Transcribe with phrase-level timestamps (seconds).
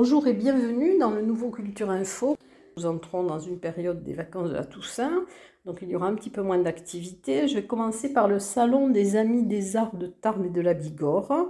[0.00, 2.36] Bonjour et bienvenue dans le nouveau Culture Info.
[2.76, 5.24] Nous entrons dans une période des vacances de la Toussaint,
[5.64, 7.48] donc il y aura un petit peu moins d'activités.
[7.48, 10.74] Je vais commencer par le Salon des Amis des Arts de Tarbes et de la
[10.74, 11.48] Bigorre,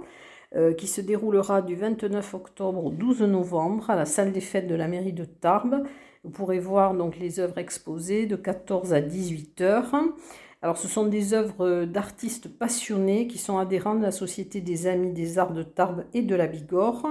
[0.55, 4.67] euh, qui se déroulera du 29 octobre au 12 novembre à la salle des fêtes
[4.67, 5.83] de la mairie de Tarbes.
[6.23, 9.93] Vous pourrez voir donc les œuvres exposées de 14 à 18 heures.
[10.63, 15.13] Alors, ce sont des œuvres d'artistes passionnés qui sont adhérents de la Société des Amis
[15.13, 17.05] des Arts de Tarbes et de la Bigorre.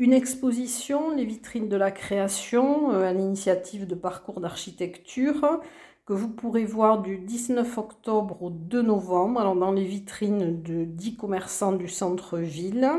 [0.00, 5.60] Une exposition, les vitrines de la création, euh, à l'initiative de Parcours d'architecture,
[6.04, 9.54] que vous pourrez voir du 19 octobre au 2 novembre.
[9.54, 12.90] Dans les vitrines de 10 commerçants du centre-ville,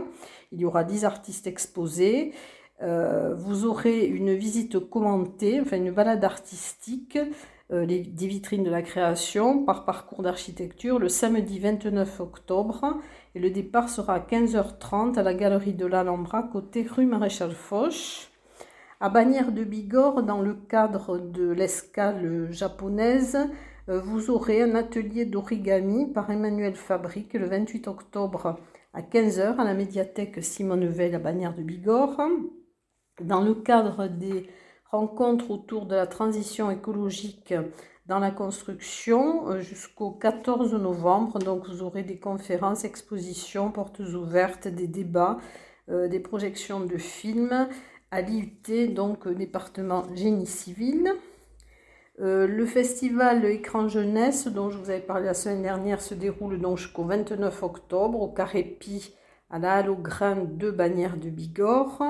[0.54, 2.34] il y aura 10 artistes exposés.
[2.82, 7.20] Euh, vous aurez une visite commentée, enfin une balade artistique
[7.74, 13.00] euh, des vitrines de la création par parcours d'architecture le samedi 29 octobre
[13.36, 18.32] et le départ sera à 15h30 à la galerie de l'Alhambra côté rue Maréchal Foch.
[19.02, 23.38] À Bagnères de Bigorre, dans le cadre de l'escale japonaise,
[23.90, 28.58] euh, vous aurez un atelier d'origami par Emmanuel Fabrique le 28 octobre
[28.94, 32.22] à 15h à la médiathèque Simone Veil à Bagnères de Bigorre.
[33.22, 34.48] Dans le cadre des
[34.86, 37.54] rencontre autour de la transition écologique
[38.08, 41.40] dans la construction euh, jusqu'au 14 novembre.
[41.40, 45.38] Donc vous aurez des conférences, expositions, portes ouvertes, des débats,
[45.90, 47.68] euh, des projections de films
[48.12, 51.12] à l'IUT, donc euh, département génie civil.
[52.18, 56.78] le festival Écran Jeunesse, dont je vous avais parlé la semaine dernière, se déroule donc
[56.78, 59.14] jusqu'au 29 octobre au Carré Pi
[59.50, 62.02] à la Halle de Bagnères de Bigorre.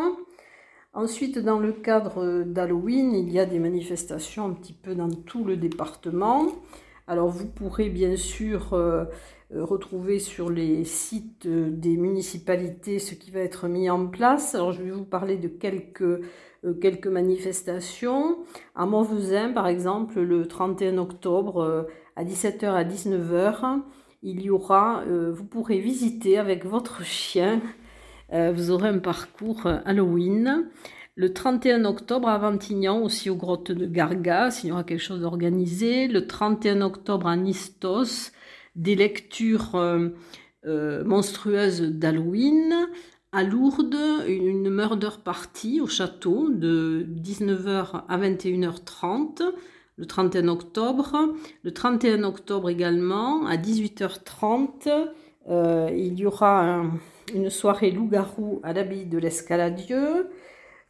[0.95, 5.43] Ensuite, dans le cadre d'Halloween, il y a des manifestations un petit peu dans tout
[5.43, 6.45] le département.
[7.05, 9.03] Alors, vous pourrez bien sûr euh,
[9.53, 14.55] euh, retrouver sur les sites des municipalités ce qui va être mis en place.
[14.55, 18.37] Alors, je vais vous parler de quelques, euh, quelques manifestations.
[18.73, 23.81] À Montvezin, par exemple, le 31 octobre, à 17h à 19h,
[24.23, 27.84] il y aura, vous pourrez visiter avec votre chien euh,
[28.31, 30.67] vous aurez un parcours euh, Halloween.
[31.15, 35.21] Le 31 octobre à Ventignan, aussi aux grottes de Gargas, il y aura quelque chose
[35.21, 36.07] d'organisé.
[36.07, 38.31] Le 31 octobre à Nistos,
[38.75, 40.09] des lectures euh,
[41.03, 42.73] monstrueuses d'Halloween.
[43.31, 43.97] À Lourdes,
[44.27, 49.41] une murder party au château de 19h à 21h30
[49.97, 51.33] le 31 octobre.
[51.63, 54.89] Le 31 octobre également, à 18h30,
[55.47, 56.91] il y aura un,
[57.33, 60.29] une soirée loup-garou à l'abbaye de l'Escaladieu.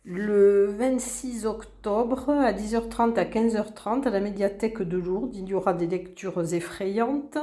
[0.04, 5.74] Le 26 octobre, à 10h30 à 15h30, à la médiathèque de Lourdes, il y aura
[5.74, 7.40] des lectures effrayantes.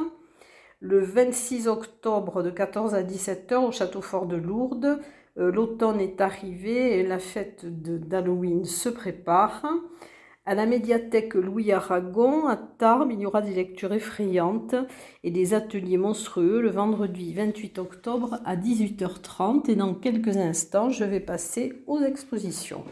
[0.79, 5.01] Le 26 octobre, de 14 à 17h, au château fort de Lourdes,
[5.39, 9.65] euh, l'automne est arrivé et la fête d'Halloween se prépare.
[10.45, 14.75] À la médiathèque Louis Aragon, à Tarbes, il y aura des lectures effrayantes
[15.23, 19.71] et des ateliers monstrueux le vendredi 28 octobre à 18h30.
[19.71, 22.85] Et dans quelques instants, je vais passer aux expositions.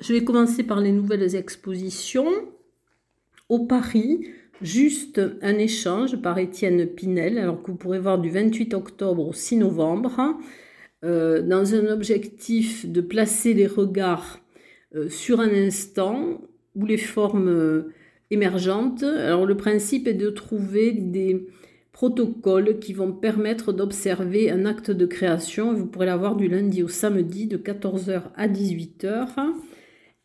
[0.00, 2.32] Je vais commencer par les nouvelles expositions.
[3.50, 4.26] Au Paris,
[4.62, 9.32] Juste un échange par Étienne Pinel, alors que vous pourrez voir du 28 octobre au
[9.34, 10.38] 6 novembre,
[11.04, 14.40] euh, dans un objectif de placer les regards
[14.94, 16.40] euh, sur un instant
[16.74, 17.92] ou les formes euh,
[18.30, 19.02] émergentes.
[19.02, 21.46] Alors le principe est de trouver des
[21.92, 25.74] protocoles qui vont permettre d'observer un acte de création.
[25.74, 29.28] Vous pourrez l'avoir du lundi au samedi de 14h à 18h.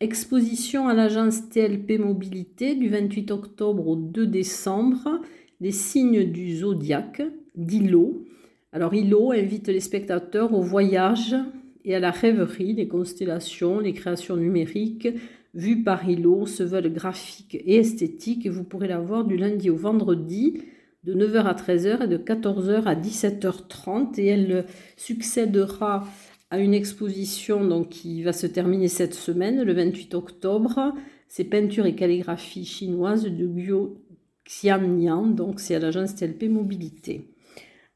[0.02, 5.20] Exposition à l'agence TLP Mobilité du 28 octobre au 2 décembre,
[5.60, 7.22] les signes du zodiaque
[7.54, 8.24] d'ILO.
[8.72, 11.36] Alors ILO invite les spectateurs au voyage
[11.84, 15.06] et à la rêverie, les constellations, les créations numériques
[15.54, 18.48] vues par ILO se veulent graphiques et esthétiques.
[18.48, 20.64] Vous pourrez la voir du lundi au vendredi
[21.04, 24.66] de 9h à 13h et de 14h à 17h30 et elle
[24.96, 26.04] succédera
[26.52, 30.92] à une exposition donc, qui va se terminer cette semaine, le 28 octobre.
[31.26, 33.96] C'est peinture et calligraphie chinoise de Guo
[34.44, 37.26] Xiannian, donc c'est à l'agence TLP Mobilité.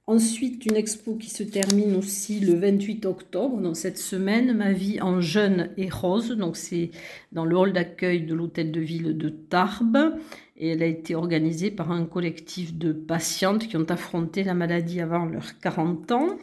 [0.06, 5.02] Ensuite, une expo qui se termine aussi le 28 octobre, dans cette semaine, Ma vie
[5.02, 6.30] en jeune et rose.
[6.30, 6.92] Donc, c'est
[7.32, 10.14] dans le hall d'accueil de l'hôtel de ville de Tarbes.
[10.56, 15.02] Et elle a été organisée par un collectif de patientes qui ont affronté la maladie
[15.02, 16.38] avant leurs 40 ans.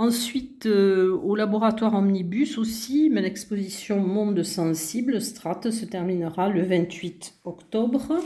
[0.00, 7.40] Ensuite, euh, au laboratoire Omnibus aussi, mais l'exposition Monde sensible, Strat, se terminera le 28
[7.44, 8.20] octobre.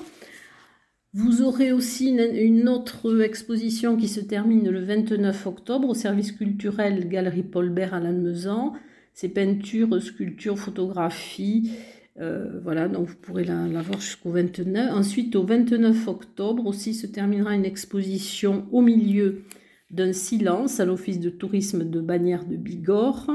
[1.15, 7.09] Vous aurez aussi une, autre exposition qui se termine le 29 octobre au service culturel
[7.09, 8.75] Galerie Paulbert à Lannemezan.
[9.15, 11.73] C'est peinture, sculpture, photographie.
[12.21, 14.93] Euh, voilà, donc vous pourrez la, la voir jusqu'au 29.
[14.93, 19.45] Ensuite, au 29 octobre aussi se terminera une exposition au milieu
[19.93, 23.31] d'un silence à l'Office de tourisme de Bagnères de Bigorre.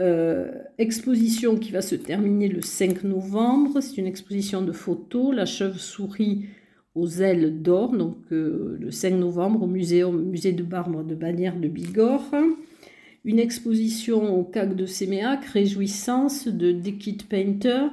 [0.00, 3.80] Euh, exposition qui va se terminer le 5 novembre.
[3.80, 6.46] C'est une exposition de photos, la chauve-souris
[6.94, 10.02] aux ailes d'or, donc euh, le 5 novembre au musée
[10.52, 12.34] de Barbre de Bagnères de Bigorre.
[13.24, 17.86] Une exposition au CAC de Séméac, Réjouissance de Dickit Painter,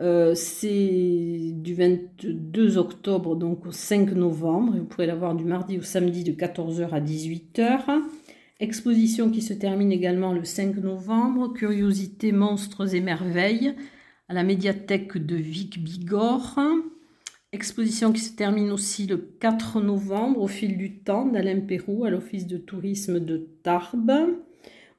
[0.00, 4.76] euh, c'est du 22 octobre donc au 5 novembre.
[4.76, 8.00] Vous pourrez la voir du mardi au samedi de 14h à 18h.
[8.60, 11.52] Exposition qui se termine également le 5 novembre.
[11.52, 13.74] Curiosités, monstres et merveilles
[14.28, 16.60] à la médiathèque de Vic Bigorre.
[17.52, 22.10] Exposition qui se termine aussi le 4 novembre au fil du temps d'Alain Pérou à
[22.10, 24.12] l'office de tourisme de Tarbes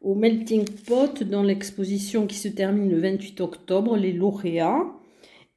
[0.02, 4.86] au Melting Pot dans l'exposition qui se termine le 28 octobre, les lauréats,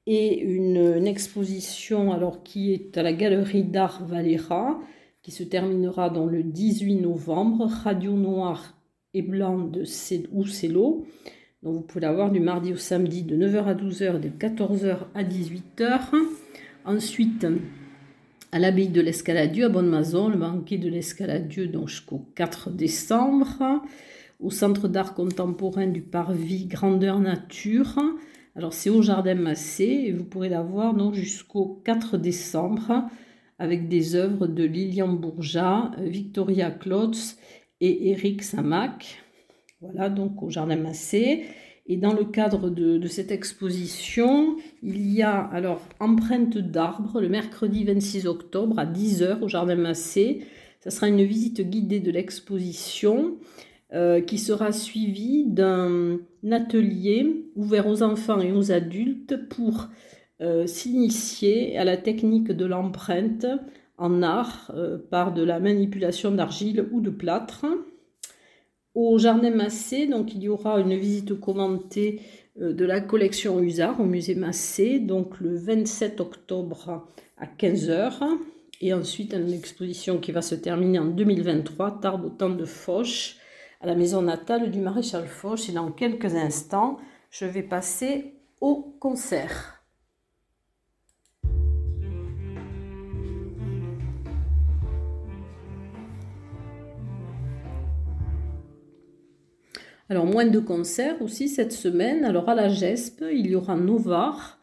[0.06, 4.80] et une, exposition alors qui est à la galerie d'art Valera
[5.22, 8.76] qui se terminera dans le 18 novembre, Radio Noir
[9.14, 9.84] et Blanc de
[10.32, 11.06] Oucello.
[11.62, 14.96] Donc vous pouvez la voir du mardi au samedi de 9h à 12h, de 14h
[15.14, 16.00] à 18h.
[16.84, 17.46] Ensuite,
[18.50, 23.82] à l'abbaye de l'Escaladieu à Bonne-Mazon, le banquet de l'Escaladieu jusqu'au 4 décembre
[24.42, 27.98] au Centre d'art contemporain du Parvis Grandeur Nature.
[28.56, 33.04] Alors c'est au Jardin Massé et vous pourrez la voir jusqu'au 4 décembre
[33.58, 37.38] avec des œuvres de Lilian Bourgeat, Victoria Klotz
[37.80, 39.22] et Eric Samac.
[39.80, 41.44] Voilà donc au Jardin Massé.
[41.86, 47.28] Et dans le cadre de, de, cette exposition, il y a alors empreinte d'arbres le
[47.28, 50.42] mercredi 26 octobre à 10h au Jardin Massé.
[50.80, 53.36] Ça sera une visite guidée de l'exposition
[53.94, 56.18] euh, qui sera suivi d'un
[56.50, 59.88] atelier ouvert aux enfants et aux adultes pour
[60.40, 63.44] euh, s'initier à la technique de l'empreinte
[63.98, 67.66] en art euh, par de la manipulation d'argile ou de plâtre.
[68.94, 72.22] Au Jardin Massé, donc il y aura une visite commentée
[72.58, 77.06] de la collection Usard au musée Massé, donc le 27 octobre
[77.36, 78.22] à 15h.
[78.80, 83.36] Et ensuite, une exposition qui va se terminer en 2023, Tard au temps de Foch,
[83.82, 86.98] à la maison natale du maréchal Foch et dans quelques instants,
[87.30, 89.84] je vais passer au concert.
[100.08, 102.24] Alors, moins de concerts aussi cette semaine.
[102.24, 104.60] Alors, à la GESP, il y aura Novar.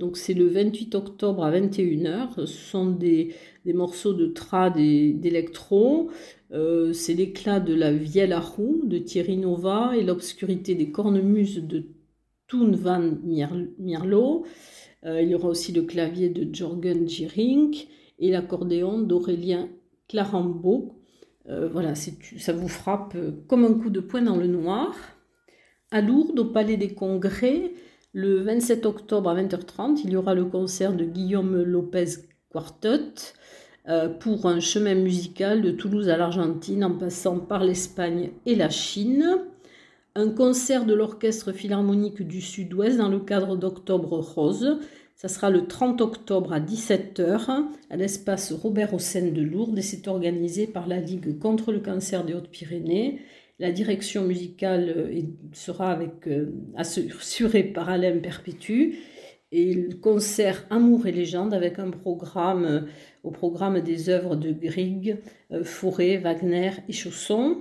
[0.00, 2.30] Donc, c'est le 28 octobre à 21h.
[2.34, 3.34] Ce sont des,
[3.66, 6.10] morceaux de trad et d'électro.
[6.52, 11.62] Euh, c'est l'éclat de la vielle à roue de Thierry Nova et l'obscurité des cornemuses
[11.62, 11.84] de
[12.48, 14.46] Toon van Mierlo.
[15.04, 17.86] Euh, il y aura aussi le clavier de Jorgen Girink
[18.18, 19.68] et l'accordéon d'Aurélien
[20.08, 20.94] Clarambeau.
[21.50, 23.14] Euh, voilà, ça vous frappe
[23.48, 24.96] comme un coup de poing dans le noir.
[25.90, 27.72] À Lourdes, au Palais des Congrès,
[28.12, 32.06] le 27 octobre à 20h30, il y aura le concert de Guillaume Lopez
[32.50, 33.34] Quartet.
[33.88, 38.68] Euh, pour un chemin musical de Toulouse à l'Argentine en passant par l'Espagne et la
[38.68, 39.38] Chine.
[40.14, 44.78] Un concert de l'Orchestre Philharmonique du Sud-Ouest dans le cadre d'Octobre Rose.
[45.16, 50.08] Ça sera le 30 octobre à 17h à l'espace Robert Hossein de Lourdes et c'est
[50.08, 53.20] organisé par la Ligue contre le cancer des Hautes-Pyrénées.
[53.60, 55.20] La direction musicale euh,
[55.52, 58.94] sera avec, euh, assurée par Alain Perpétue
[59.52, 62.80] et le concert Amour et légende avec un programme euh,
[63.22, 65.18] au programme des œuvres de Grieg,
[65.62, 67.58] Fauré, Wagner et Chausson.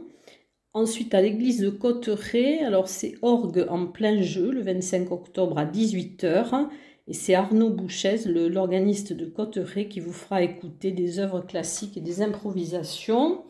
[0.71, 5.65] Ensuite à l'église de Cotteret, alors c'est orgue en plein jeu le 25 octobre à
[5.65, 6.69] 18h
[7.09, 12.01] et c'est Arnaud Bouchez, l'organiste de Cotteret, qui vous fera écouter des œuvres classiques et
[12.01, 13.43] des improvisations.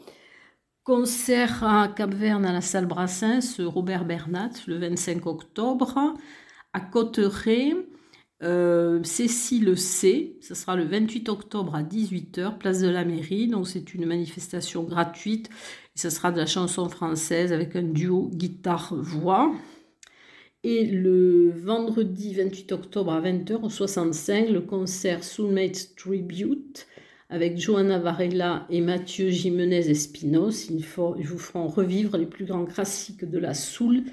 [0.90, 6.16] Concert à Cap-Verne à la salle Brassens, Robert Bernat, le 25 octobre.
[6.74, 7.76] À Cotteret,
[8.42, 13.48] euh, Cécile C, ce sera le 28 octobre à 18h, place de la mairie.
[13.48, 15.52] Donc c'est une manifestation gratuite.
[15.94, 19.54] Ce sera de la chanson française avec un duo guitare-voix.
[20.64, 26.88] Et le vendredi 28 octobre à 20h au 65, le concert Soulmate Tribute
[27.30, 30.70] avec Johanna Varela et Mathieu Jimenez Espinos.
[30.70, 34.04] Ils vous feront revivre les plus grands classiques de la soul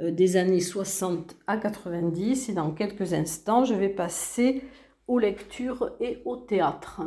[0.00, 2.48] euh, des années 60 à 90.
[2.48, 4.62] Et dans quelques instants, je vais passer
[5.06, 7.02] aux lectures et au théâtre.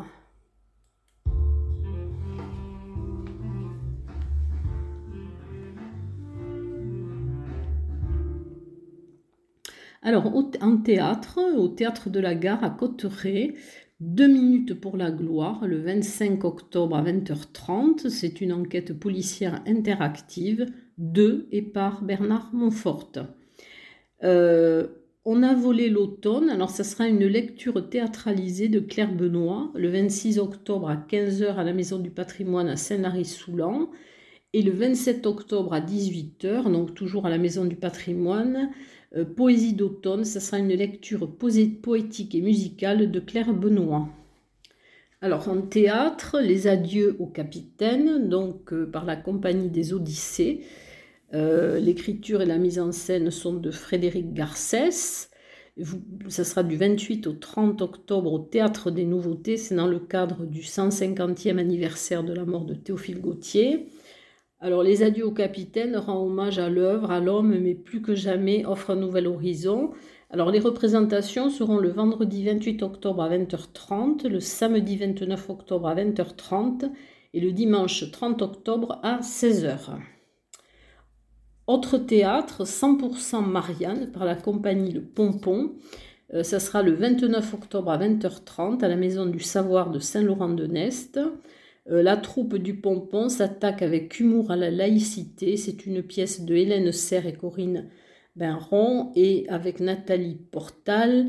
[10.04, 10.32] Alors,
[10.62, 13.56] en théâtre, au théâtre de la gare à Cotteret,
[14.00, 18.10] deux minutes pour la gloire, le 25 octobre à 20h30.
[18.10, 23.12] C'est une enquête policière interactive de et par Bernard Montfort.
[24.24, 24.88] Euh,
[25.26, 30.40] on a volé l'automne, alors ça sera une lecture théâtralisée de Claire Benoît le 26
[30.40, 33.90] octobre à 15h à la Maison du patrimoine à Saint-Lary-Soulan
[34.54, 38.72] et le 27 octobre à 18h, donc toujours à la Maison du patrimoine,
[39.16, 44.10] euh, Poésie d'automne, ça sera une lecture poétique et musicale de Claire Benoît.
[45.22, 50.62] Alors en théâtre, Les Adieux au Capitaine, donc euh, par la compagnie des Odyssées.
[51.34, 55.30] Euh, l'écriture et la mise en scène sont de Frédéric Garcès.
[56.30, 59.58] ça sera du 28 au 30 octobre au Théâtre des Nouveautés.
[59.58, 63.88] C'est dans le cadre du 150e anniversaire de la mort de Théophile Gautier.
[64.60, 68.66] Alors, Les Adieux au Capitaine rend hommage à l'œuvre, à l'homme, mais plus que jamais
[68.66, 69.92] offre un nouvel horizon.
[70.32, 75.96] Alors, les représentations seront le vendredi 28 octobre à 20h30, le samedi 29 octobre à
[75.96, 76.90] 20h30
[77.36, 79.92] et le dimanche 30 octobre à 16h.
[81.68, 85.76] Autre théâtre, 100% Marianne, par la compagnie Le Pompon.
[86.34, 91.20] Euh, ça sera le 29 octobre à 20h30 à la Maison du Savoir de Saint-Laurent-de-Nest.
[91.90, 95.58] Euh, la troupe du pompon s'attaque avec humour à la laïcité.
[95.58, 97.90] C'est une pièce de Hélène Serre et Corinne
[98.36, 101.28] Benron et avec Nathalie Portal,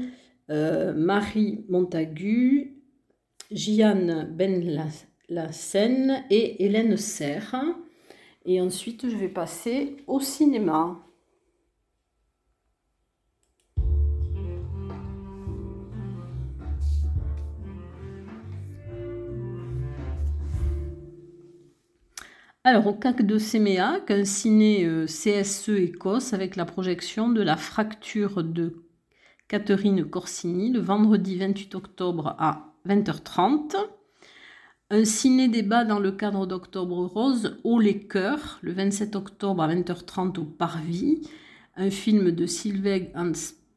[0.50, 2.76] euh, Marie Montagu,
[3.50, 4.88] Jeanne Ben
[6.30, 7.64] et Hélène Serre.
[8.44, 11.07] Et ensuite, je vais passer au cinéma.
[22.70, 27.56] Alors, au CAC de Séméac, un ciné euh, CSE Écosse avec la projection de La
[27.56, 28.84] fracture de
[29.48, 33.75] Catherine Corsini le vendredi 28 octobre à 20h30.
[34.90, 40.38] Un ciné-débat dans le cadre d'Octobre Rose, Haut les cœurs, le 27 octobre à 20h30
[40.38, 41.22] au Parvis.
[41.75, 43.06] Un film de Sylvain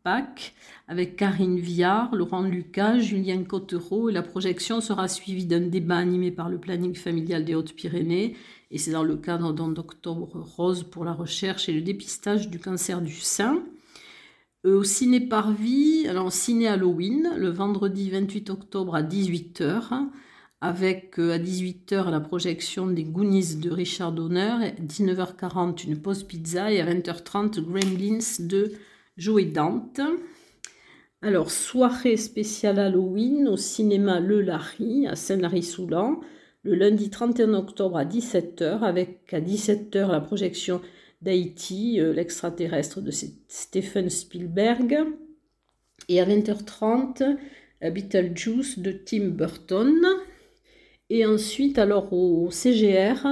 [0.03, 0.53] Hanspach
[0.87, 4.09] avec Karine Viard, Laurent Lucas, Julien Cottereau.
[4.09, 8.35] Et la projection sera suivie d'un débat animé par le planning familial des Hautes-Pyrénées
[8.71, 13.01] et c'est dans le cadre d'Octobre Rose pour la recherche et le dépistage du cancer
[13.01, 13.63] du sein.
[14.65, 20.07] Euh, au ciné Parvis, alors ciné Halloween, le vendredi 28 octobre à 18h,
[20.61, 26.71] avec euh, à 18h la projection des Goonies de Richard Donner, 19h40 une pause pizza
[26.71, 28.71] et à 20h30 Gremlins de
[29.17, 30.01] Joey Dante.
[31.21, 36.21] Alors, soirée spéciale Halloween au cinéma Le Larry à Saint-Lary-Soulan
[36.63, 40.81] le lundi 31 octobre à 17h, avec à 17h la projection
[41.21, 45.05] d'Haïti, euh, l'extraterrestre de Stephen Spielberg,
[46.07, 47.37] et à 20h30,
[47.81, 50.05] Beetlejuice de Tim Burton.
[51.09, 53.27] Et ensuite, alors au CGR,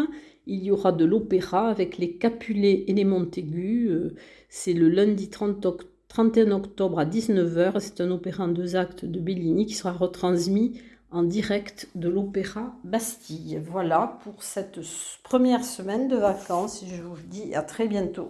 [0.50, 3.88] il y aura de l'opéra avec les Capulets et les Montaigu.
[3.90, 4.16] Euh,
[4.50, 7.80] c'est le lundi 31 octobre à 19h.
[7.80, 12.76] C'est un opéra en deux actes de Bellini qui sera retransmis en direct de l'Opéra
[12.84, 13.62] Bastille.
[13.64, 14.80] Voilà pour cette
[15.24, 16.84] première semaine de vacances.
[16.86, 18.30] Je vous dis à très bientôt.